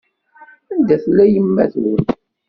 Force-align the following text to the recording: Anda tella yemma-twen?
Anda 0.71 0.95
tella 1.03 1.25
yemma-twen? 1.31 2.03